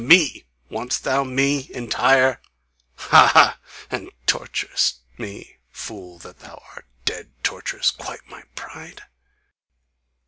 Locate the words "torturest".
4.25-4.95, 7.43-7.99